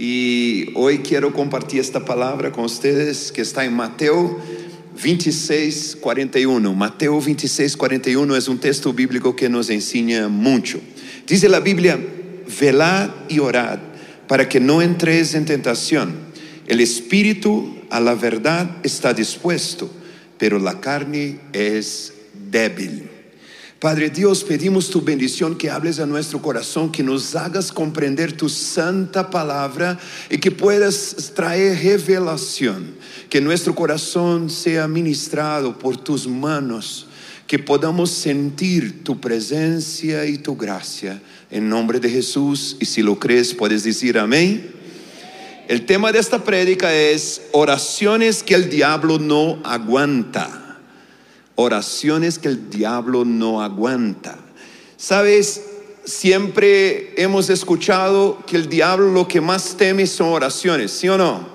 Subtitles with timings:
[0.00, 4.38] Y hoy quiero compartir esta palabra con ustedes que está en Mateo
[5.02, 6.72] 26, 41.
[6.72, 10.80] Mateo 26, 41 es un texto bíblico que nos enseña mucho.
[11.26, 11.98] Dice la Biblia,
[12.60, 13.80] velad y orad
[14.28, 16.14] para que no entréis en tentación.
[16.68, 19.90] El espíritu a la verdad está dispuesto,
[20.38, 22.12] pero la carne es
[22.52, 23.17] débil.
[23.78, 28.48] Padre Dios, pedimos tu bendición que hables a nuestro corazón, que nos hagas comprender tu
[28.48, 29.96] santa palabra
[30.28, 32.96] y que puedas traer revelación,
[33.30, 37.06] que nuestro corazón sea ministrado por tus manos,
[37.46, 41.22] que podamos sentir tu presencia y tu gracia.
[41.48, 44.72] En nombre de Jesús, y si lo crees, puedes decir amén.
[45.68, 50.67] El tema de esta prédica es oraciones que el diablo no aguanta
[51.60, 54.38] oraciones que el diablo no aguanta.
[54.96, 55.64] Sabes,
[56.04, 61.48] siempre hemos escuchado que el diablo lo que más teme son oraciones, ¿sí o no?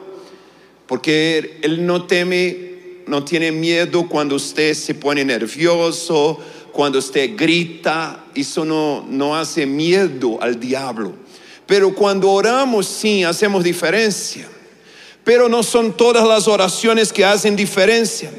[0.88, 6.38] Porque él no teme, no tiene miedo cuando usted se pone nervioso,
[6.74, 11.14] cuando usted grita, eso no, no hace miedo al diablo.
[11.66, 14.50] Pero cuando oramos, sí, hacemos diferencia.
[15.24, 18.30] Pero no son todas las oraciones que hacen diferencia.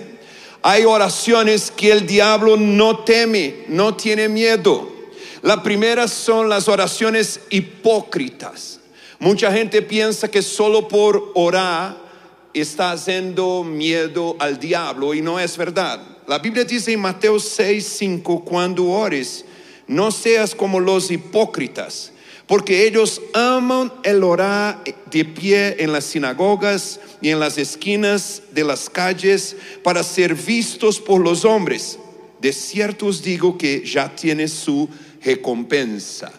[0.66, 4.90] Hay oraciones que el diablo no teme, no tiene miedo.
[5.42, 8.80] La primera son las oraciones hipócritas.
[9.18, 11.98] Mucha gente piensa que solo por orar
[12.54, 16.00] está haciendo miedo al diablo y no es verdad.
[16.26, 19.44] La Biblia dice en Mateo 6, 5, cuando ores,
[19.86, 22.13] no seas como los hipócritas
[22.46, 28.64] porque ellos aman el orar de pie en las sinagogas y en las esquinas de
[28.64, 31.98] las calles para ser vistos por los hombres.
[32.40, 34.88] De cierto os digo que ya tiene su
[35.22, 36.30] recompensa.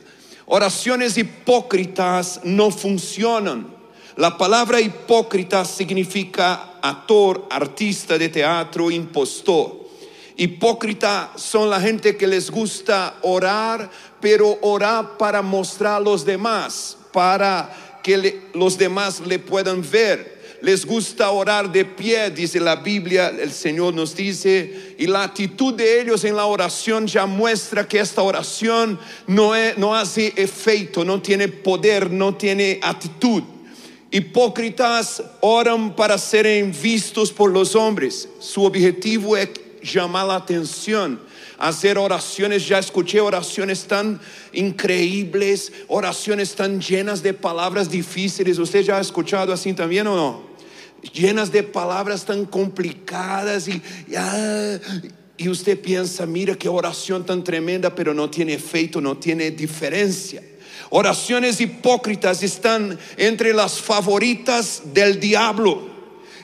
[0.45, 3.73] Oraciones hipócritas no funcionan.
[4.16, 9.84] La palabra hipócrita significa actor, artista de teatro, impostor.
[10.38, 16.97] Hipócrita son la gente que les gusta orar, pero orar para mostrar a los demás,
[17.13, 20.35] para que los demás le puedan ver.
[20.62, 25.73] Les gusta orar de pie, dice la Biblia, el Señor nos dice, y la actitud
[25.73, 31.22] de ellos en la oración ya muestra que esta oración no, no hace efecto, no
[31.22, 33.44] tiene poder, no tiene actitud.
[34.12, 38.28] Hipócritas oran para ser vistos por los hombres.
[38.40, 39.50] Su objetivo es
[39.85, 41.19] llamar la atención,
[41.57, 42.68] hacer oraciones.
[42.68, 44.19] Ya escuché oraciones tan
[44.53, 48.59] increíbles, oraciones tan llenas de palabras difíciles.
[48.59, 50.56] ¿Usted ya ha escuchado así también o no?
[51.13, 53.81] Llenas de palabras tan complicadas y,
[55.38, 60.41] y usted piensa, mira qué oración tan tremenda, pero no tiene efecto, no tiene diferencia.
[60.90, 65.96] Oraciones hipócritas están entre las favoritas del diablo.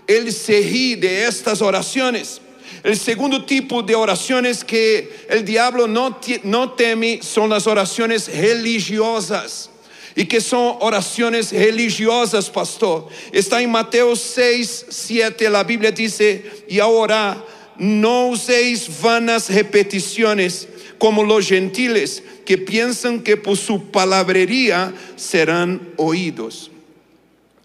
[0.08, 2.42] Él se ríe de estas oraciones.
[2.84, 9.70] El segundo tipo de oraciones que el diablo no, no teme son las oraciones religiosas.
[10.16, 13.08] ¿Y que son oraciones religiosas, pastor?
[13.32, 17.46] Está en Mateo 6, 7, la Biblia dice, y ahora
[17.78, 20.68] no uséis vanas repeticiones
[20.98, 26.70] como los gentiles que piensan que por su palabrería serán oídos.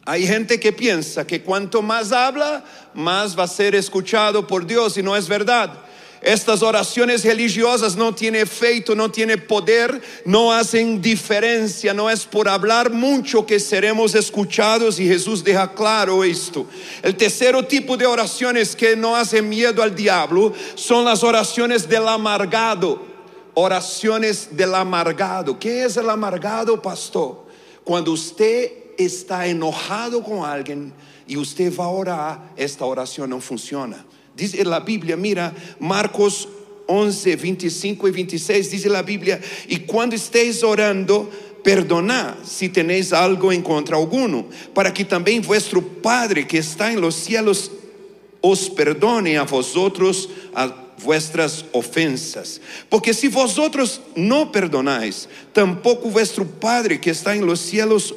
[0.08, 4.96] Hay gente que piensa que cuanto más habla, más va a ser escuchado por Dios
[4.96, 5.80] y no es verdad.
[6.22, 12.48] Estas oraciones religiosas no tienen efecto, no tienen poder, no hacen diferencia, no es por
[12.48, 16.66] hablar mucho que seremos escuchados y Jesús deja claro esto.
[17.02, 22.06] El tercero tipo de oraciones que no hacen miedo al diablo son las oraciones del
[22.06, 23.02] amargado.
[23.54, 25.58] Oraciones del amargado.
[25.58, 27.44] ¿Qué es el amargado, pastor?
[27.82, 30.92] Cuando usted está enojado con alguien
[31.26, 34.04] y usted va a orar, esta oración no funciona.
[34.36, 36.48] Dice la Biblia, mira, Marcos
[36.86, 41.28] 11, 25 y 26, dice la Biblia, y cuando estéis orando,
[41.64, 47.00] perdonad si tenéis algo en contra alguno, para que también vuestro Padre que está en
[47.00, 47.72] los cielos
[48.40, 50.28] os perdone a vosotros
[51.02, 52.60] vuestras ofensas.
[52.88, 58.14] Porque si vosotros no perdonáis, tampoco vuestro Padre que está en los cielos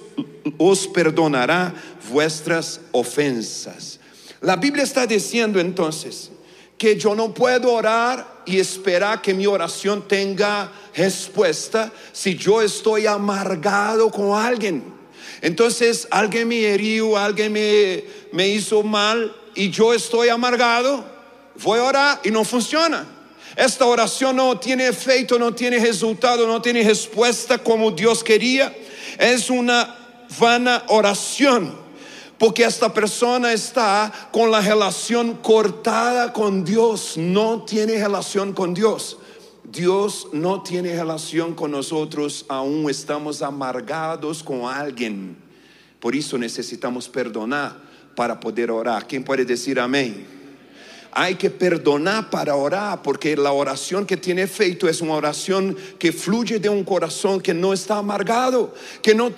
[0.58, 1.74] os perdonará
[2.12, 4.00] vuestras ofensas.
[4.42, 6.32] La Biblia está diciendo entonces
[6.78, 13.06] que yo no puedo orar y esperar que mi oración tenga respuesta si yo estoy
[13.06, 14.84] amargado con alguien.
[15.42, 21.06] Entonces alguien me herió, alguien me, me hizo mal y yo estoy amargado,
[21.64, 23.06] voy a orar y no funciona.
[23.56, 28.76] Esta oración no tiene efecto, no tiene resultado, no tiene respuesta como Dios quería.
[29.18, 29.96] Es una
[30.40, 31.90] vana oración.
[32.38, 39.18] Porque esta persona está con la relación cortada con Dios, no tiene relación con Dios.
[39.66, 45.36] Dios no tiene relación con nosotros, aún estamos amargados con alguien.
[46.00, 47.76] Por eso necesitamos perdonar
[48.16, 49.06] para poder orar.
[49.06, 50.39] ¿Quién puede decir amén?
[51.12, 56.12] Hay que perdonar para orar, porque la oración que tiene efecto es una oración que
[56.12, 59.32] fluye de un corazón que no está amargado, que no,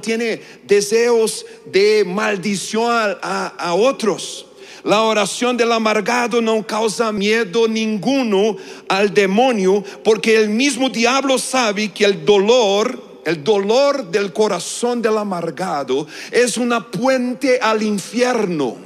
[0.00, 4.46] tiene deseos de maldición a, a otros.
[4.84, 8.56] La oración del amargado no causa miedo ninguno
[8.88, 15.18] al demonio, porque el mismo diablo sabe que el dolor el dolor del corazón del
[15.18, 18.76] amargado es una puente al infierno.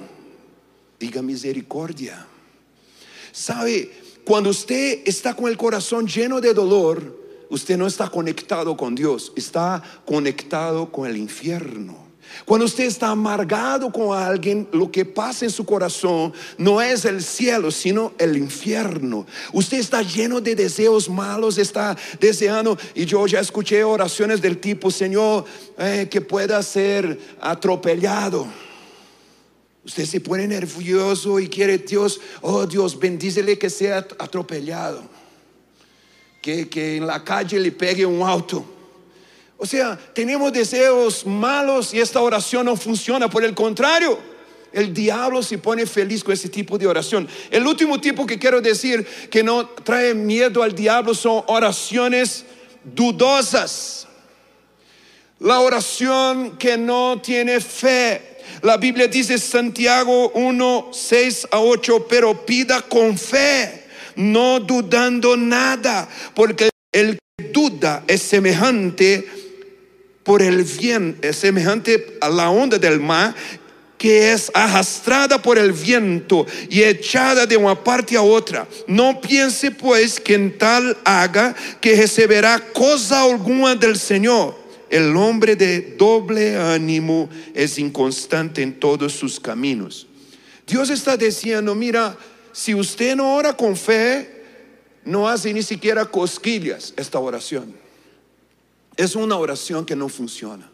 [0.98, 2.26] Diga misericordia.
[3.32, 3.90] Sabe,
[4.24, 7.18] cuando usted está con el corazón lleno de dolor,
[7.48, 12.10] usted no está conectado con Dios, está conectado con el infierno.
[12.44, 17.22] Cuando usted está amargado con alguien, lo que pasa en su corazón no es el
[17.22, 19.26] cielo, sino el infierno.
[19.52, 24.90] Usted está lleno de deseos malos, está deseando, y yo ya escuché oraciones del tipo,
[24.90, 25.44] Señor,
[25.78, 28.46] eh, que pueda ser atropellado
[29.84, 35.02] Usted se pone nervioso y quiere Dios, oh Dios, bendícele que sea atropellado,
[36.42, 38.64] que, que en la calle le pegue un auto.
[39.56, 43.28] O sea, tenemos deseos malos y esta oración no funciona.
[43.28, 44.18] Por el contrario,
[44.72, 47.28] el diablo se pone feliz con ese tipo de oración.
[47.50, 52.44] El último tipo que quiero decir que no trae miedo al diablo son oraciones
[52.84, 54.06] dudosas.
[55.40, 58.29] La oración que no tiene fe
[58.62, 63.84] la Biblia dice Santiago 1, 6 a 8, pero pida con fe,
[64.16, 69.26] no dudando nada, porque el que duda es semejante
[70.22, 73.34] por el viento, es semejante a la onda del mar
[74.00, 78.66] que es arrastrada por el viento y echada de una parte a otra.
[78.86, 84.59] No piense pues que en tal haga que recibirá cosa alguna del Señor
[84.90, 90.06] el hombre de doble ánimo es inconstante en todos sus caminos.
[90.66, 92.16] Dios está diciendo, mira,
[92.52, 94.42] si usted no ora con fe,
[95.04, 97.74] no hace ni siquiera cosquillas esta oración.
[98.96, 100.68] Es una oración que no funciona.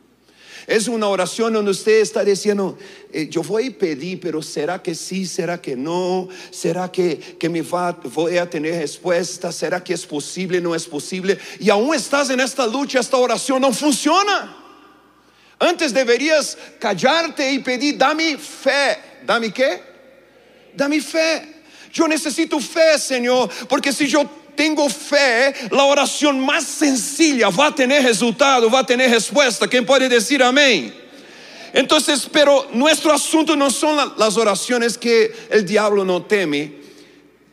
[0.66, 2.76] Es una oración donde usted está diciendo,
[3.12, 5.24] eh, yo voy a pedir, pero ¿será que sí?
[5.24, 6.28] ¿Será que no?
[6.50, 9.52] ¿Será que, que me va, voy a tener respuesta?
[9.52, 10.60] ¿Será que es posible?
[10.60, 11.38] ¿No es posible?
[11.60, 14.56] Y aún estás en esta lucha, esta oración no funciona.
[15.58, 18.98] Antes deberías callarte y pedir, dame fe.
[19.24, 19.80] ¿Dame qué?
[20.74, 21.62] Dame fe.
[21.92, 27.74] Yo necesito fe, Señor, porque si yo tengo fe, la oración más sencilla va a
[27.74, 29.68] tener resultado, va a tener respuesta.
[29.68, 30.92] ¿Quién puede decir amén?
[31.72, 36.72] Entonces, pero nuestro asunto no son las oraciones que el diablo no teme.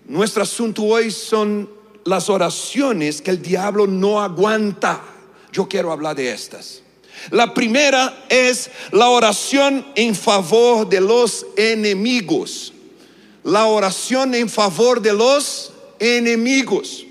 [0.08, 1.70] Nuestro asunto hoy son
[2.06, 5.02] las oraciones que el diablo no aguanta.
[5.52, 6.82] Yo quiero hablar de estas.
[7.32, 12.72] La primera es la oración en favor de los enemigos.
[13.44, 15.73] La oración en favor de los
[16.04, 17.06] enemigos.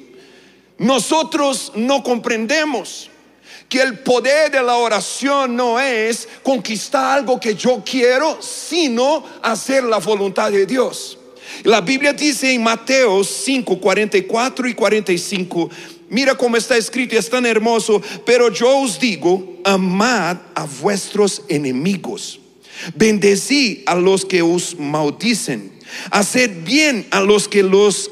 [0.78, 3.08] Nosotros no comprendemos
[3.68, 9.84] que el poder de la oración no es conquistar algo que yo quiero, sino hacer
[9.84, 11.18] la voluntad de Dios.
[11.64, 15.70] La Biblia dice en Mateo 5, 44 y 45,
[16.11, 22.40] mira cómo está escrito, es tan hermoso, pero yo os digo, amad a vuestros enemigos,
[22.94, 25.72] bendecí a los que os maldicen,
[26.11, 28.11] haced bien a los que los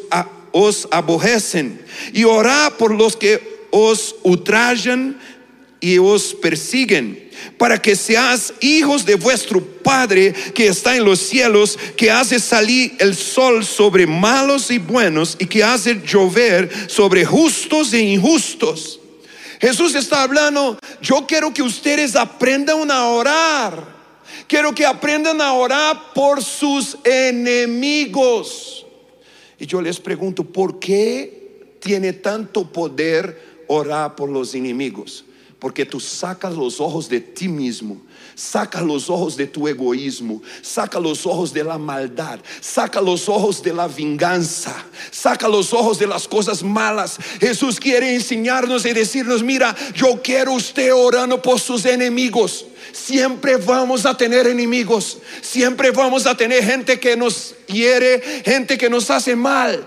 [0.52, 1.80] os aborrecen
[2.12, 5.18] y orad por los que os ultrajan
[5.80, 11.78] y os persiguen, para que seas hijos de vuestro Padre que está en los cielos,
[11.96, 17.92] que hace salir el sol sobre malos y buenos y que hace llover sobre justos
[17.94, 19.00] e injustos.
[19.60, 24.00] Jesús está hablando, yo quiero que ustedes aprendan a orar.
[24.46, 28.86] Quiero que aprendan a orar por sus enemigos.
[29.60, 35.26] Y yo les pregunto, ¿por qué tiene tanto poder orar por los enemigos?
[35.58, 38.00] Porque tú sacas los ojos de ti mismo,
[38.34, 43.62] saca los ojos de tu egoísmo, saca los ojos de la maldad, saca los ojos
[43.62, 44.74] de la venganza,
[45.10, 47.18] saca los ojos de las cosas malas.
[47.38, 52.64] Jesús quiere enseñarnos y decirnos, mira, yo quiero usted orando por sus enemigos.
[52.92, 58.90] Siempre vamos a tener enemigos, siempre vamos a tener gente que nos hiere, gente que
[58.90, 59.86] nos hace mal.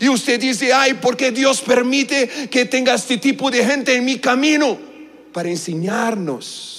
[0.00, 4.18] Y usted dice, ay, porque Dios permite que tenga este tipo de gente en mi
[4.18, 4.78] camino?
[5.32, 6.72] Para enseñarnos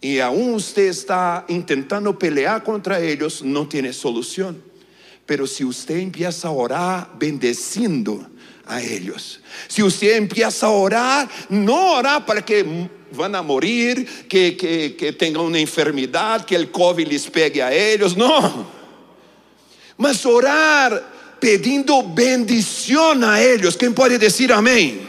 [0.00, 4.62] y aún usted está intentando pelear contra ellos, no tiene solución.
[5.26, 8.26] Pero si usted empieza a orar bendeciendo
[8.64, 14.56] a ellos, si usted empieza a orar, no orar para que van a morir, que,
[14.56, 18.66] que, que tengan una enfermedad, que el COVID les pegue a ellos, no.
[19.96, 23.76] Mas orar pedindo bendición a ellos.
[23.76, 25.08] ¿Quién puede decir amén?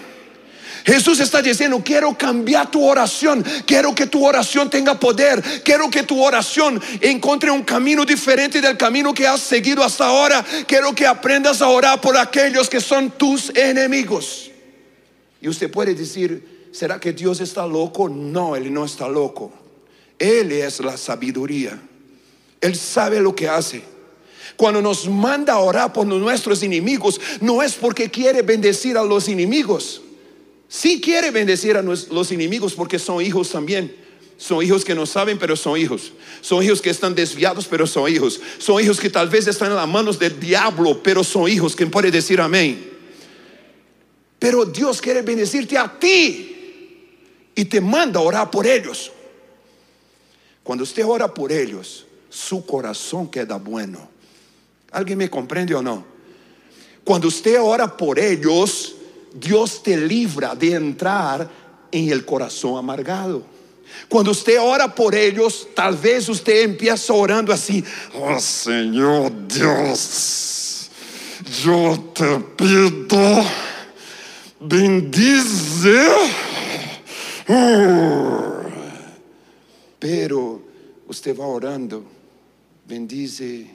[0.86, 6.04] Jesús está diciendo, quiero cambiar tu oración, quiero que tu oración tenga poder, quiero que
[6.04, 11.06] tu oración encuentre un camino diferente del camino que has seguido hasta ahora, quiero que
[11.06, 14.50] aprendas a orar por aquellos que son tus enemigos.
[15.42, 18.10] Y usted puede decir, ¿será que Dios está loco?
[18.10, 19.52] No, Él no está loco.
[20.18, 21.82] Él es la sabiduría.
[22.62, 23.82] Él sabe lo que hace.
[24.58, 29.30] Cuando nos manda a orar por nuestros enemigos, no es porque quiere bendecir a los
[29.30, 30.02] enemigos
[30.70, 33.94] Sí quiere bendecir a los enemigos porque son hijos también.
[34.38, 36.14] Son hijos que no saben, pero son hijos.
[36.42, 38.40] Son hijos que están desviados, pero son hijos.
[38.60, 41.76] Son hijos que tal vez están en las manos del diablo, pero son hijos.
[41.76, 42.88] ¿Quién puede decir amén?
[44.38, 46.59] Pero Dios quiere bendecirte a ti
[47.56, 49.12] y te manda orar por ellos.
[50.64, 54.10] Cuando usted ora por ellos, su corazón queda bueno.
[54.92, 56.06] ¿Alguien me comprende o no?
[57.04, 58.96] Cuando usted ora por ellos,
[59.34, 61.50] Dios te libra de entrar
[61.92, 63.44] en el corazón amargado.
[64.08, 70.90] Cuando usted ora por ellos, tal vez usted empieza orando así, oh Señor Dios,
[71.64, 73.44] yo te pido,
[74.60, 76.10] bendice.
[80.00, 80.62] Pero
[81.08, 82.06] usted va orando,
[82.88, 83.68] bendice,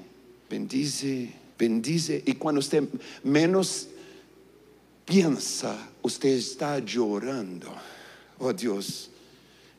[0.48, 2.22] bendice, bendice.
[2.24, 2.84] Y cuando usted
[3.24, 3.88] menos
[5.04, 7.74] piensa, usted está llorando.
[8.38, 9.10] Oh Dios,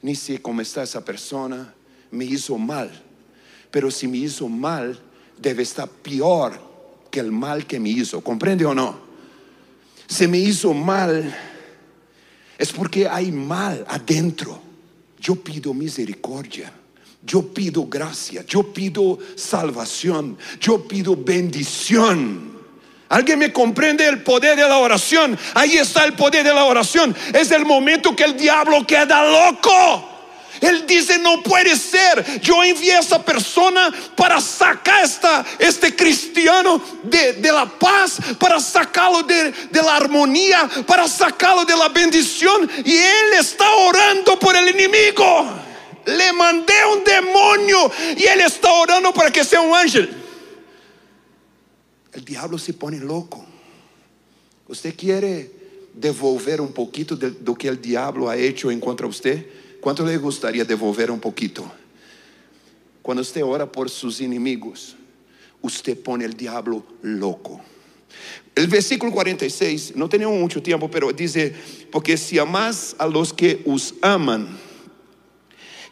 [0.02, 1.74] ni sé cómo está esa persona,
[2.12, 2.92] me hizo mal.
[3.72, 5.00] Pero si me hizo mal,
[5.38, 6.60] debe estar peor
[7.10, 8.20] que el mal que me hizo.
[8.20, 9.00] ¿Comprende o no?
[10.08, 11.34] Si me hizo mal,
[12.58, 14.62] es porque hay mal adentro.
[15.20, 16.72] Yo pido misericordia.
[17.26, 22.54] Yo pido gracia, yo pido salvación, yo pido bendición.
[23.10, 25.38] ¿Alguien me comprende el poder de la oración?
[25.56, 27.16] Ahí está el poder de la oración.
[27.34, 30.15] Es el momento que el diablo queda loco.
[30.68, 32.42] Él dice, no puede ser.
[32.42, 39.24] Yo envié a esa persona para sacar esta, este cristiano de, la paz, para sacarlo
[39.24, 42.70] de, de, la armonía, para sacarlo de la bendición.
[42.84, 45.48] Y él está orando por el enemigo.
[46.06, 50.26] Le mandé un demonio y él está orando para que sea un ángel
[52.16, 53.46] el diablo se pone loco.
[54.68, 55.52] ¿Usted quiere
[55.94, 59.46] devolver un poquito de lo que el diablo ha hecho en contra de usted?
[59.86, 61.72] ¿Cuánto le gustaría devolver un poquito?
[63.04, 64.96] Cuando usted ora por sus enemigos,
[65.62, 67.62] usted pone el diablo loco.
[68.56, 71.54] El versículo 46, no tenemos mucho tiempo, pero dice,
[71.92, 74.58] porque si amas a los que os aman,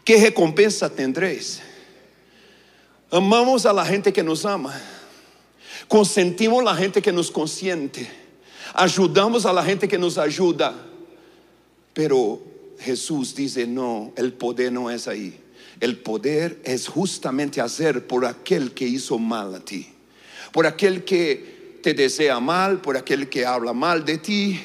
[0.04, 1.62] ¿qué recompensa tendréis?
[3.12, 4.74] Amamos a la gente que nos ama
[5.88, 8.10] consentimos a la gente que nos consiente,
[8.74, 10.74] ayudamos a la gente que nos ayuda,
[11.94, 12.53] pero
[12.84, 15.40] Jesús dice, no, el poder no es ahí.
[15.80, 19.88] El poder es justamente hacer por aquel que hizo mal a ti,
[20.52, 24.60] por aquel que te desea mal, por aquel que habla mal de ti.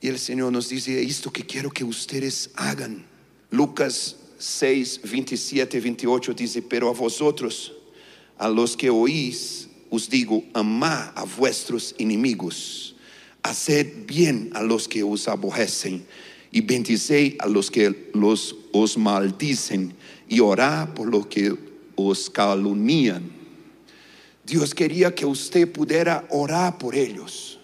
[0.00, 3.06] Y el Señor nos dice, esto que quiero que ustedes hagan.
[3.50, 7.72] Lucas 6, 27, 28 dice, pero a vosotros,
[8.38, 12.94] a los que oís, os digo, amad a vuestros enemigos,
[13.42, 16.04] haced bien a los que os aborrecen
[16.56, 19.94] y bendiced a los que los, os maldicen
[20.26, 21.54] y orad por los que
[21.94, 23.30] os calumnian.
[24.42, 27.58] Dios quería que usted pudiera orar por ellos.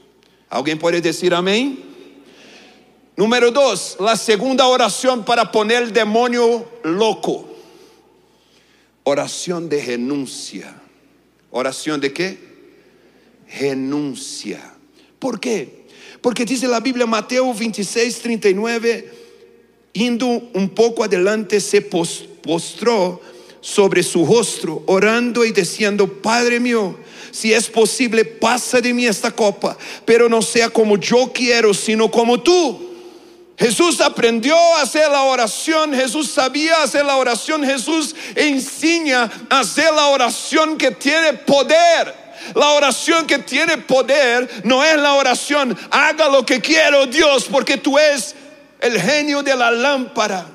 [0.51, 1.83] ¿Alguien puede decir amén?
[3.17, 7.49] Número dos, la segunda oración para poner el demonio loco.
[9.05, 10.83] Oración de renuncia.
[11.51, 12.39] Oración de qué?
[13.59, 14.75] Renuncia.
[15.19, 15.82] ¿Por qué?
[16.23, 19.13] Porque dice la Biblia Mateo 26, 39,
[19.95, 23.21] indo un poco adelante, se postró
[23.61, 26.97] sobre su rostro, orando y diciendo, Padre mío,
[27.33, 32.11] si es posible, pasa de mí esta copa, pero no sea como yo quiero, sino
[32.11, 32.91] como tú.
[33.59, 39.93] Jesús aprendió a hacer la oración, Jesús sabía hacer la oración, Jesús enseña a hacer
[39.93, 42.22] la oración que tiene poder.
[42.55, 47.77] La oración que tiene poder no es la oración, haga lo que quiero Dios, porque
[47.77, 48.35] tú eres
[48.81, 50.47] el genio de la lámpara.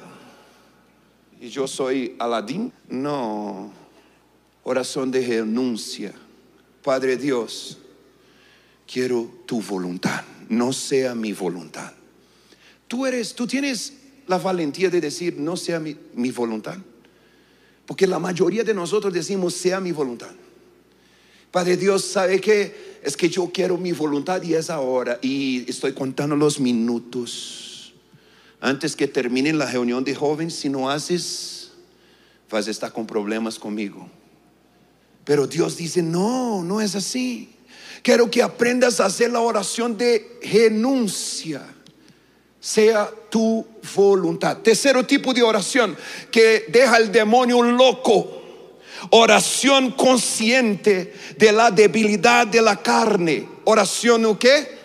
[1.39, 2.71] y yo soy Aladín.
[2.89, 3.71] No,
[4.63, 6.13] oración de renuncia.
[6.83, 7.77] Padre Dios,
[8.91, 11.91] quiero tu voluntad, no sea mi voluntad.
[12.87, 13.93] Tú eres, tú tienes
[14.27, 16.77] la valentía de decir, no sea mi, mi voluntad.
[17.85, 20.31] Porque la mayoría de nosotros decimos, sea mi voluntad.
[21.57, 22.99] Padre Dios, ¿sabe qué?
[23.01, 25.17] Es que yo quiero mi voluntad y es ahora.
[25.23, 27.95] Y estoy contando los minutos.
[28.61, 31.71] Antes que termine la reunión de jóvenes, si no haces,
[32.51, 34.07] vas a estar con problemas conmigo.
[35.23, 37.49] Pero Dios dice, no, no es así.
[38.03, 41.65] Quiero que aprendas a hacer la oración de renuncia.
[42.59, 44.57] Sea tu voluntad.
[44.57, 45.97] Tercero tipo de oración
[46.29, 48.36] que deja el demonio loco.
[49.11, 53.47] Oración consciente de la debilidad de la carne.
[53.63, 54.77] Oración ¿o qué?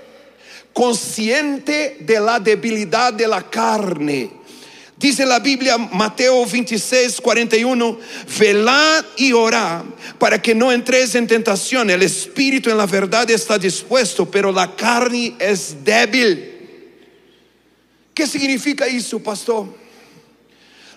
[0.72, 4.30] Consciente de la debilidad de la carne.
[4.96, 7.98] Dice la Biblia, Mateo 26, 41,
[8.38, 9.82] velad y orad
[10.16, 11.90] para que no entres en tentación.
[11.90, 16.50] El espíritu en la verdad está dispuesto, pero la carne es débil.
[18.14, 19.66] ¿Qué significa eso, pastor?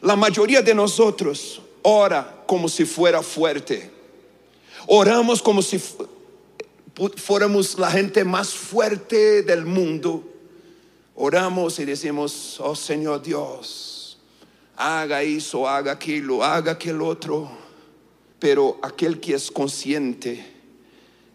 [0.04, 3.92] La mayoría de nosotros ora como si fuera fuerte.
[4.88, 5.80] Oramos como si
[7.16, 10.24] fuéramos la gente más fuerte del mundo.
[11.16, 14.18] Oramos y decimos, oh Señor Dios,
[14.76, 17.50] haga eso, haga aquello, haga aquel otro.
[18.40, 20.54] Pero aquel que es consciente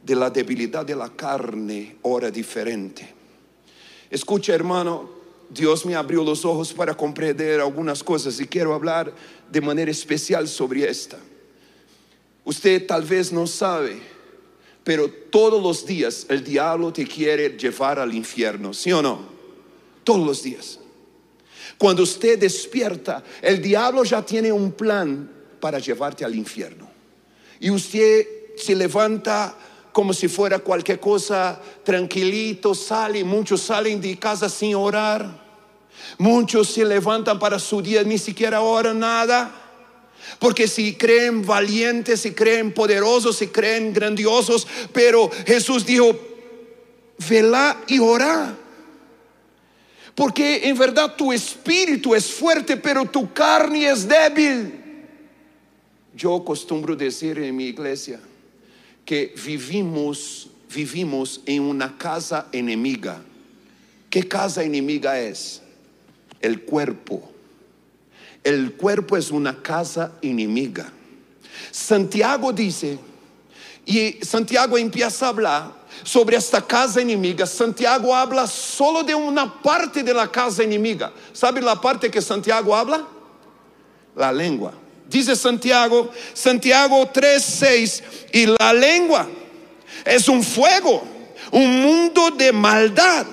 [0.02, 3.14] de la debilidad de la carne ora diferente.
[4.10, 5.19] Escucha hermano,
[5.50, 9.12] Dios me abrió los ojos para comprender algunas cosas y quiero hablar
[9.50, 11.18] de manera especial sobre esta.
[12.44, 14.00] Usted tal vez no sabe,
[14.84, 19.28] pero todos los días el diablo te quiere llevar al infierno, ¿sí o no?
[20.04, 20.78] Todos los días.
[21.76, 26.88] Cuando usted despierta, el diablo ya tiene un plan para llevarte al infierno.
[27.58, 28.26] Y usted
[28.56, 29.56] se levanta
[30.00, 35.28] como si fuera cualquier cosa, tranquilito, sale, muchos salen de casa sin orar.
[36.16, 39.54] Muchos se levantan para su día, ni siquiera oran nada.
[40.38, 46.18] Porque si creen valientes, si creen poderosos, si creen grandiosos, pero Jesús dijo,
[47.28, 48.56] vela y ora.
[50.14, 54.80] Porque en verdad tu espíritu es fuerte, pero tu carne es débil.
[56.14, 58.18] Yo acostumbro decir en mi iglesia
[59.10, 63.20] que vivimos, vivimos en una casa enemiga.
[64.08, 65.62] ¿Qué casa enemiga es?
[66.40, 67.28] El cuerpo.
[68.44, 70.92] El cuerpo es una casa enemiga.
[71.72, 73.00] Santiago dice,
[73.84, 75.72] y Santiago empieza a hablar
[76.04, 81.12] sobre esta casa inimiga, Santiago habla solo de una parte de la casa inimiga.
[81.32, 83.04] ¿Sabe la parte que Santiago habla?
[84.14, 84.72] La lengua.
[85.10, 89.28] Dice Santiago, Santiago 3:6, y la lengua
[90.04, 91.02] es un fuego,
[91.50, 93.26] un mundo de maldad.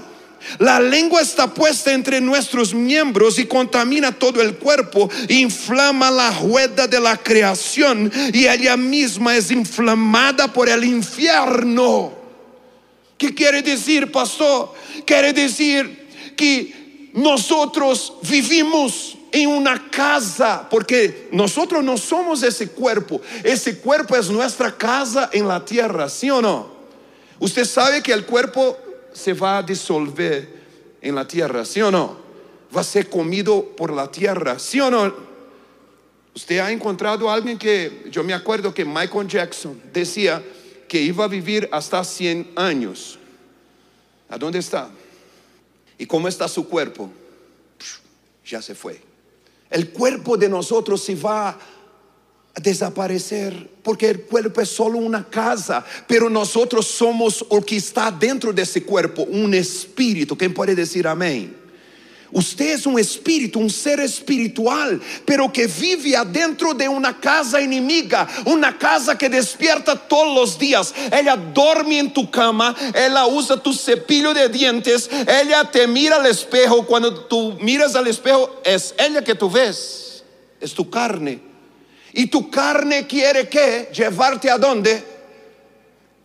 [0.58, 6.88] La lengua está puesta entre nuestros miembros y contamina todo el cuerpo, inflama la rueda
[6.88, 12.14] de la creación y ella misma es inflamada por el infierno.
[13.18, 14.74] ¿Qué quiere decir, pastor?
[15.06, 23.80] Quiere decir que nosotros vivimos en una casa, porque nosotros no somos ese cuerpo, ese
[23.80, 26.76] cuerpo es nuestra casa en la tierra, ¿sí o no?
[27.40, 28.78] Usted sabe que el cuerpo
[29.14, 30.48] se va a disolver
[31.02, 32.18] en la tierra, ¿sí o no?
[32.76, 35.14] Va a ser comido por la tierra, ¿sí o no?
[36.36, 40.44] Usted ha encontrado a alguien que, yo me acuerdo que Michael Jackson decía,
[40.88, 43.20] que iba a vivir hasta 100 años.
[44.30, 44.90] ¿A dónde está?
[45.98, 47.12] ¿Y cómo está su cuerpo?
[48.46, 49.07] Ya se fue.
[49.70, 51.58] El cuerpo de nosotros se va a
[52.62, 58.54] desaparecer porque el cuerpo es solo una casa, pero nosotros somos lo que está dentro
[58.54, 60.38] de ese cuerpo, un espíritu.
[60.38, 61.57] ¿Quién puede decir amén?
[62.32, 68.28] Usted es un espíritu, un ser espiritual, pero que vive adentro de una casa enemiga,
[68.46, 70.94] una casa que despierta todos los días.
[71.10, 76.26] Ella duerme en tu cama, ella usa tu cepillo de dientes, ella te mira al
[76.26, 76.86] espejo.
[76.86, 80.26] Cuando tú miras al espejo, es ella que tú ves,
[80.60, 81.40] es tu carne.
[82.12, 85.02] Y tu carne quiere que llevarte a dónde?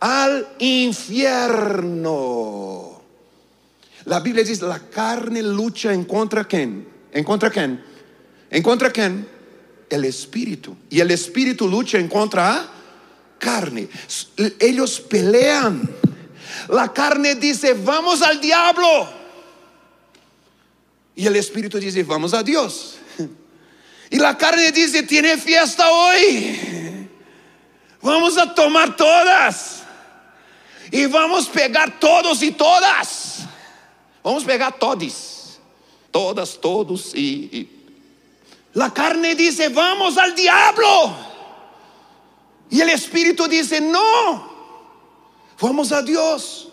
[0.01, 2.03] Al infierno.
[4.05, 6.87] La Biblia dice, la carne lucha en contra quién?
[7.11, 7.83] ¿En contra quién?
[8.49, 9.27] ¿En contra quién?
[9.89, 10.75] El espíritu.
[10.89, 12.67] Y el espíritu lucha en contra
[13.39, 13.87] carne.
[14.59, 15.89] Ellos pelean.
[16.69, 19.09] La carne dice, vamos al diablo.
[21.15, 22.97] Y el espíritu dice, vamos a Dios.
[24.09, 27.09] Y la carne dice, tiene fiesta hoy.
[28.01, 29.83] Vamos a tomar todas.
[30.91, 33.42] Y vamos a pegar todos y todas.
[34.23, 35.59] Vamos a pegar todos.
[36.09, 37.13] Todas, todos.
[37.13, 37.69] Y,
[38.73, 41.15] la carne dice, vamos al diablo.
[42.69, 44.51] Y el espíritu dice, no.
[45.59, 46.69] Vamos a Dios.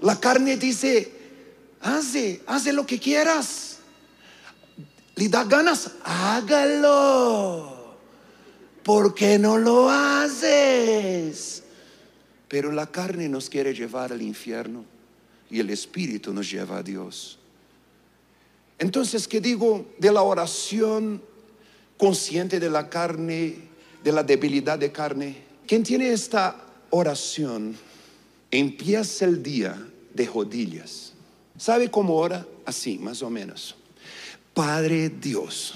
[0.00, 1.12] La carne dice,
[1.80, 3.80] hace, hace lo que quieras.
[5.16, 7.76] Le da ganas, hágalo.
[8.84, 11.64] ¿Por qué no lo haces?
[12.46, 14.97] Pero la carne nos quiere llevar al infierno
[15.50, 17.38] y el espíritu nos lleva a Dios.
[18.78, 21.22] Entonces, ¿qué digo de la oración
[21.96, 23.56] consciente de la carne,
[24.04, 25.36] de la debilidad de carne?
[25.66, 26.56] ¿Quién tiene esta
[26.90, 27.76] oración?
[28.50, 29.76] Empieza el día
[30.14, 31.12] de rodillas.
[31.56, 32.46] ¿Sabe cómo ora?
[32.64, 33.74] Así, más o menos.
[34.54, 35.74] Padre Dios,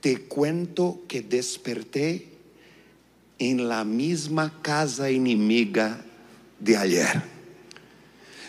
[0.00, 2.28] te cuento que desperté
[3.38, 6.04] en la misma casa inimiga
[6.58, 7.37] de ayer.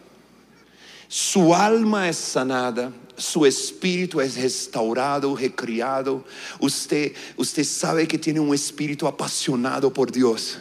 [1.09, 6.25] Su alma es sanada, su espíritu es restaurado, recriado.
[6.59, 10.59] Usted, usted sabe que tiene un espíritu apasionado por Dios,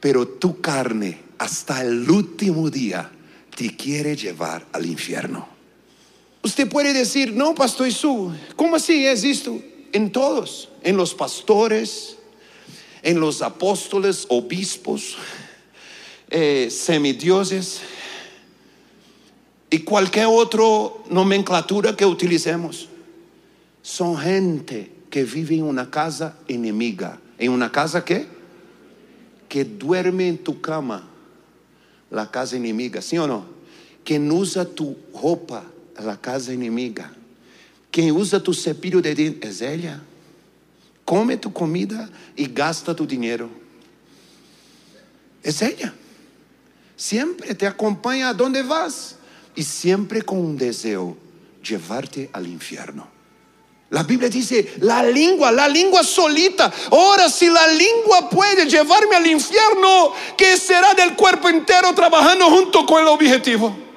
[0.00, 3.12] pero tu carne hasta el último día
[3.56, 5.59] te quiere llevar al infierno.
[6.42, 9.60] Usted puede decir, no, Pastor Jesús, ¿cómo así es esto?
[9.92, 12.16] En todos, en los pastores,
[13.02, 15.16] en los apóstoles, obispos,
[16.30, 17.80] eh, semidioses
[19.68, 20.64] y cualquier otra
[21.10, 22.88] nomenclatura que utilicemos.
[23.82, 27.20] Son gente que vive en una casa enemiga.
[27.38, 28.26] ¿En una casa que
[29.48, 31.08] Que duerme en tu cama.
[32.10, 33.44] La casa enemiga, ¿sí o no?
[34.04, 35.64] Quien usa tu ropa,
[36.04, 37.12] la casa enemiga.
[37.90, 40.00] Quien usa tu cepillo de dientes, es ella.
[41.04, 43.50] Come tu comida y gasta tu dinero.
[45.42, 45.92] Es ella.
[46.96, 49.16] Siempre te acompaña a donde vas
[49.54, 51.16] y siempre con un deseo,
[51.62, 53.08] llevarte al infierno.
[53.90, 56.72] La Biblia dice, la lengua, la lengua solita.
[56.92, 62.86] Ahora, si la lengua puede llevarme al infierno, ¿qué será del cuerpo entero trabajando junto
[62.86, 63.89] con el objetivo?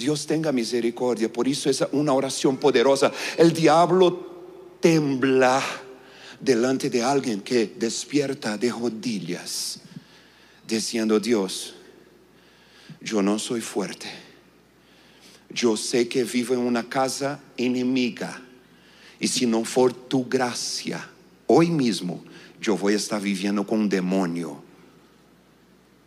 [0.00, 3.12] Dios tenga misericordia, por eso es una oración poderosa.
[3.36, 5.62] El diablo tembla
[6.40, 9.80] delante de alguien que despierta de rodillas
[10.66, 11.74] diciendo, Dios,
[13.02, 14.10] yo no soy fuerte.
[15.50, 18.40] Yo sé que vivo en una casa enemiga.
[19.18, 21.06] Y si no for tu gracia,
[21.46, 22.24] hoy mismo
[22.58, 24.62] yo voy a estar viviendo con un demonio.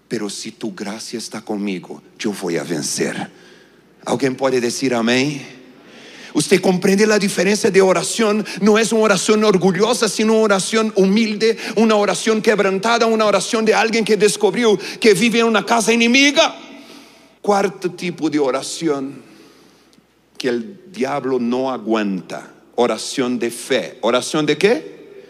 [0.08, 3.29] Pero si tu gracia está conmigo, yo voy a vencer.
[4.06, 5.42] ¿Alguien puede decir amén?
[6.34, 8.46] Usted comprende la diferencia de oración.
[8.62, 13.74] No es una oración orgullosa, sino una oración humilde, una oración quebrantada, una oración de
[13.74, 16.56] alguien que descubrió que vive en una casa enemiga.
[17.42, 19.22] Cuarto tipo de oración
[20.38, 22.52] que el diablo no aguanta.
[22.76, 24.00] Oración de fe.
[24.02, 25.26] ¿Oración de qué?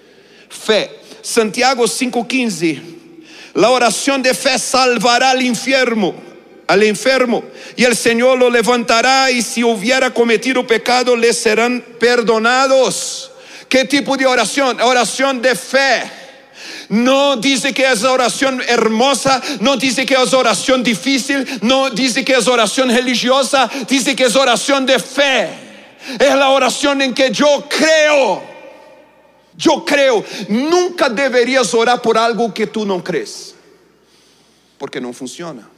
[0.50, 0.90] Fe.
[1.22, 2.82] Santiago 5:15.
[3.56, 6.33] La oración de fe salvará al enfermo
[6.68, 7.44] al enfermo
[7.76, 13.32] y el Señor lo levantará y si hubiera cometido pecado le serán perdonados.
[13.68, 14.80] ¿Qué tipo de oración?
[14.82, 16.04] Oración de fe.
[16.90, 22.34] No dice que es oración hermosa, no dice que es oración difícil, no dice que
[22.34, 25.50] es oración religiosa, dice que es oración de fe.
[26.20, 28.54] Es la oración en que yo creo
[29.56, 33.54] Yo creo, nunca deberías orar por algo que tú no crees,
[34.78, 35.70] porque no funciona.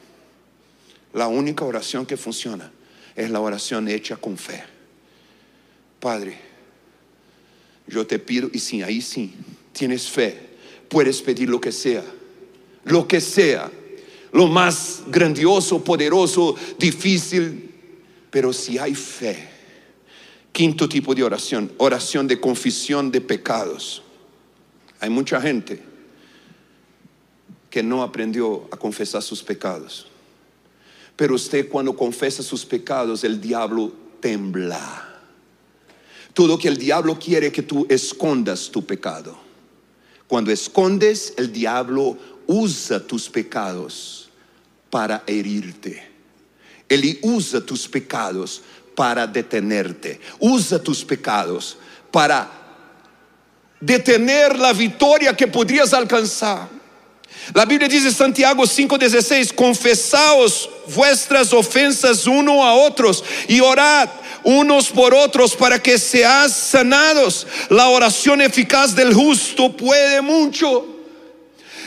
[1.15, 2.69] La única oración que funciona
[3.15, 4.61] es la oración hecha con fe.
[5.97, 6.37] Padre,
[7.87, 9.33] yo te pido, y sí, ahí sí,
[9.71, 10.37] tienes fe,
[10.89, 12.03] puedes pedir lo que sea,
[12.83, 13.71] lo que sea,
[14.33, 17.71] lo más grandioso, poderoso, difícil,
[18.29, 19.47] pero si hay fe,
[20.51, 24.03] quinto tipo de oración, oración de confesión de pecados.
[24.99, 25.81] Hay mucha gente
[27.69, 30.07] que no aprendió a confesar sus pecados.
[31.15, 35.13] Pero usted cuando confesa sus pecados, el diablo tembla.
[36.33, 39.37] Todo que el diablo quiere que tú escondas tu pecado.
[40.27, 44.29] Cuando escondes, el diablo usa tus pecados
[44.89, 46.03] para herirte.
[46.89, 48.61] Él usa tus pecados
[48.95, 50.19] para detenerte.
[50.39, 51.77] Usa tus pecados
[52.11, 52.49] para
[53.79, 56.69] detener la victoria que podrías alcanzar.
[57.53, 64.09] La Biblia dice Santiago 5:16, confesaos vuestras ofensas uno a otros y orad
[64.43, 67.45] unos por otros para que seas sanados.
[67.69, 70.95] La oración eficaz del justo puede mucho.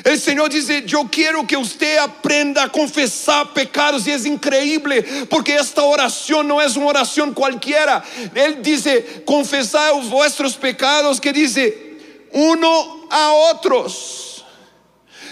[0.04, 5.56] El Señor dice, yo quiero que usted aprenda a confesar pecados y es increíble porque
[5.56, 8.02] esta oración no es una oración cualquiera.
[8.34, 11.98] Él dice, confesad vuestros pecados, que dice,
[12.32, 14.28] uno a otros.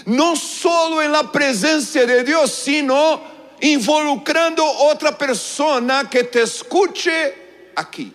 [0.07, 3.21] No solo en la presencia de Dios, sino
[3.59, 7.33] involucrando otra persona que te escuche
[7.75, 8.13] aquí.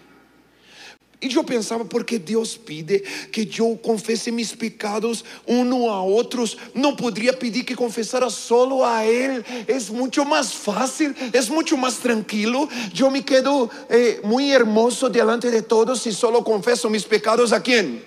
[1.21, 6.57] Y yo pensaba, ¿por qué Dios pide que yo confese mis pecados uno a otros?
[6.73, 9.45] No podría pedir que confesara solo a Él.
[9.67, 12.71] Es mucho más fácil, es mucho más tranquilo.
[12.95, 17.63] Yo me quedo eh, muy hermoso delante de todos si solo confeso mis pecados a
[17.63, 18.03] quién?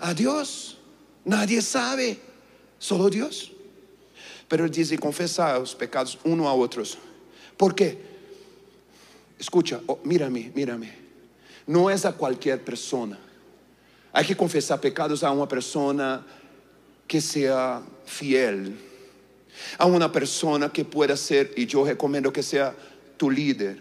[0.00, 0.78] A Dios.
[1.26, 2.18] Nadie sabe,
[2.80, 3.52] solo Dios.
[4.48, 6.98] Pero Él dice, confesar los pecados uno a otros.
[7.56, 7.96] ¿Por qué?
[9.38, 11.00] Escucha, oh, mírame, mírame
[11.70, 13.16] no es a cualquier persona.
[14.12, 16.26] Hay que confesar pecados a una persona
[17.06, 18.76] que sea fiel,
[19.78, 22.74] a una persona que pueda ser, y yo recomiendo que sea
[23.16, 23.78] tu líder,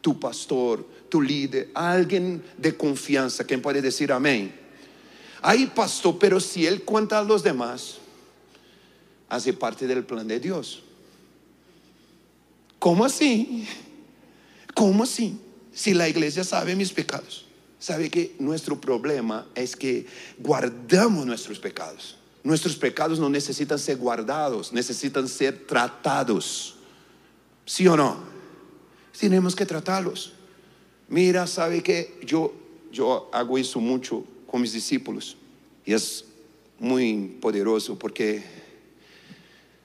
[0.00, 4.54] tu pastor, tu líder, alguien de confianza, quien puede decir amén.
[5.42, 7.98] Ahí, pastor, pero si él cuenta a los demás,
[9.30, 10.82] hace parte del plan de Dios.
[12.78, 13.66] ¿Cómo así?
[14.74, 15.38] ¿Cómo así?
[15.72, 17.46] si la iglesia sabe mis pecados,
[17.78, 20.06] sabe que nuestro problema es que
[20.38, 22.16] guardamos nuestros pecados.
[22.42, 26.76] Nuestros pecados no necesitan ser guardados, necesitan ser tratados.
[27.66, 28.16] ¿Sí o no?
[29.18, 30.32] Tenemos que tratarlos.
[31.08, 32.52] Mira, sabe que yo,
[32.90, 35.36] yo hago eso mucho con mis discípulos
[35.84, 36.24] y es
[36.78, 38.42] muy poderoso porque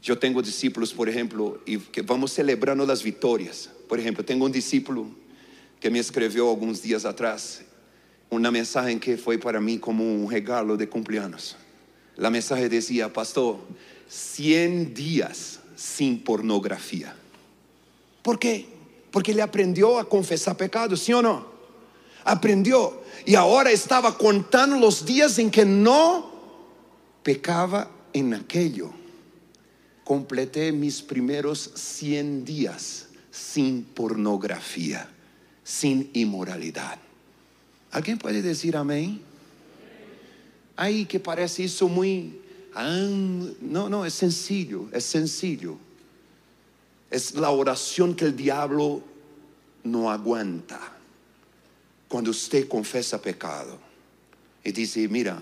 [0.05, 3.71] yo tengo discípulos, por ejemplo, y que vamos celebrando las victorias.
[3.89, 5.07] Por ejemplo, tengo un discípulo
[5.79, 7.61] que me escreveu alguns dias atrás
[8.29, 11.55] uma mensagem que foi para mim como um regalo de cumpleaños.
[12.21, 13.59] A mensagem dizia, pastor,
[14.07, 17.15] 100 dias sem pornografia.
[18.21, 18.65] ¿Por quê?
[19.11, 21.45] Porque ele aprendeu a confessar pecados, sim ou não?
[22.23, 26.31] Aprendeu e agora estava contando os dias em que não
[27.23, 29.04] pecava em aquello.
[30.05, 35.09] Completei mis primeiros 100 dias sem pornografia
[35.63, 36.99] sin inmoralidad.
[37.91, 39.19] ¿Alguien puede decir amén?
[40.75, 42.39] Ay, que parece eso muy...
[43.61, 45.77] No, no, es sencillo, es sencillo.
[47.09, 49.01] Es la oración que el diablo
[49.83, 50.79] no aguanta.
[52.07, 53.79] Cuando usted confesa pecado
[54.63, 55.41] y dice, mira,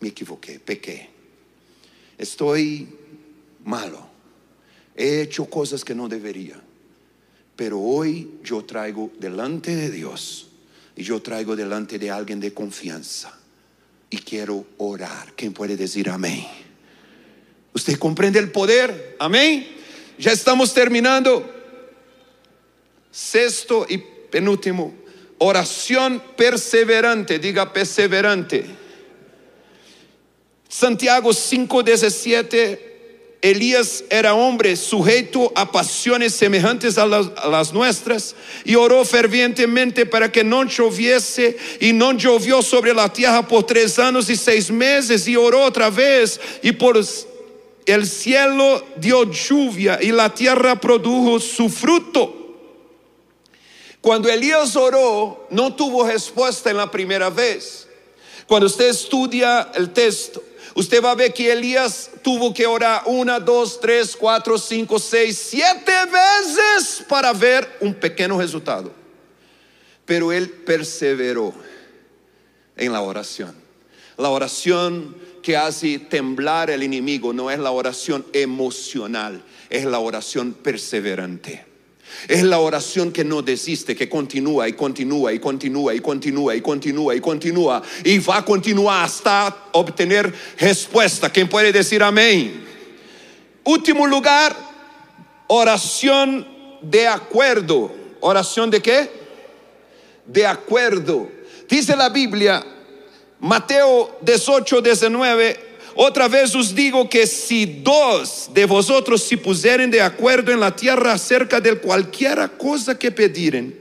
[0.00, 1.10] me equivoqué, pequé,
[2.18, 2.88] estoy
[3.64, 4.06] malo,
[4.94, 6.60] he hecho cosas que no debería
[7.56, 10.48] pero hoy yo traigo delante de Dios
[10.96, 13.36] y yo traigo delante de alguien de confianza
[14.10, 15.32] y quiero orar.
[15.36, 16.46] ¿Quién puede decir amén?
[17.72, 19.16] ¿Usted comprende el poder?
[19.18, 19.66] Amén.
[20.18, 21.52] Ya estamos terminando.
[23.10, 24.94] Sexto y penúltimo.
[25.38, 27.38] Oración perseverante.
[27.38, 28.64] Diga perseverante.
[30.68, 32.93] Santiago 5:17
[33.44, 40.42] Elías era hombre sujeto a pasiones semejantes a las, nuestras y oró fervientemente para que
[40.42, 45.36] no lloviese y no llovió sobre la tierra por tres años y seis meses y
[45.36, 46.98] oró otra vez y por
[47.84, 52.34] el cielo dio lluvia y la tierra produjo su fruto.
[54.00, 57.86] Cuando Elías oró, no tuvo respuesta en la primera vez.
[58.46, 60.42] Cuando usted estudia el texto,
[60.74, 65.38] usted va a ver que Elías tuvo que orar una, dos, tres, cuatro, cinco, seis,
[65.38, 68.92] siete veces para ver un pequeño resultado.
[70.04, 71.54] Pero él perseveró
[72.76, 73.54] en la oración.
[74.16, 80.52] La oración que hace temblar el enemigo no es la oración emocional, es la oración
[80.54, 81.73] perseverante.
[82.28, 86.60] Es la oración que no desiste, que continúa y continúa y continúa y continúa y
[86.60, 91.30] continúa y continúa y va a continuar hasta obtener respuesta.
[91.30, 92.64] ¿Quién puede decir amén?
[93.64, 94.56] Último lugar,
[95.48, 96.46] oración
[96.82, 97.92] de acuerdo.
[98.20, 99.10] ¿Oración de qué?
[100.26, 101.28] De acuerdo.
[101.68, 102.64] Dice la Biblia,
[103.40, 110.00] Mateo 18, 19 otra vez os digo que si dos de vosotros se pusieren de
[110.00, 113.78] acuerdo en la tierra acerca de cualquiera cosa que pediren,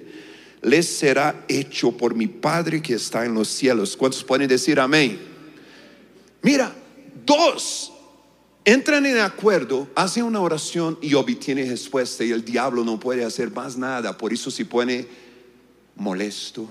[0.61, 3.97] les será hecho por mi Padre que está en los cielos.
[3.97, 5.19] ¿Cuántos pueden decir amén?
[6.41, 6.73] Mira,
[7.25, 7.91] dos
[8.65, 13.51] entran en acuerdo, hacen una oración y obtienen respuesta y el diablo no puede hacer
[13.51, 14.17] más nada.
[14.17, 15.05] Por eso se pone
[15.95, 16.67] molesto,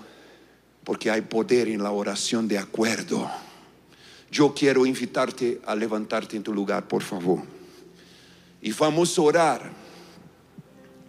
[0.84, 3.30] porque hay poder en la oración de acuerdo.
[4.32, 7.40] Yo quiero invitarte a levantarte en tu lugar, por favor.
[8.62, 9.70] Y vamos a orar.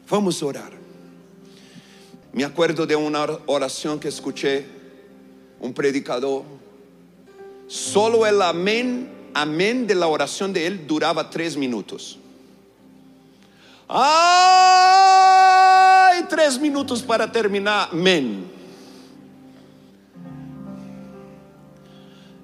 [0.10, 0.74] Vamos a orar.
[2.34, 4.66] Me acuerdo de una oración que escuché,
[5.62, 6.44] un predicador.
[7.66, 12.20] Solo el amén, amén de la oración de él duraba tres minutos.
[13.88, 15.24] ¡Ay!
[16.30, 17.88] Tres minutos para terminar.
[17.90, 18.63] Amén.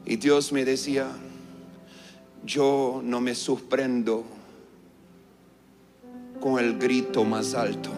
[0.10, 1.08] Y Dios me decía,
[2.44, 4.26] yo no me sorprendo
[6.40, 7.92] con el grito más alto.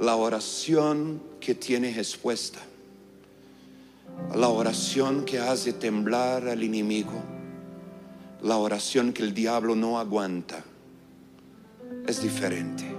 [0.00, 2.60] La oración que tiene respuesta.
[4.34, 7.22] La oración que hace temblar al enemigo.
[8.42, 10.64] La oración que el diablo no aguanta.
[12.06, 12.93] Es diferente.